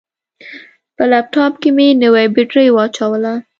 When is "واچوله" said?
2.71-3.33